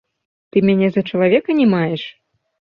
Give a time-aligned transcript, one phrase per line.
[0.55, 2.09] Ты мяне за чалавека не маеш?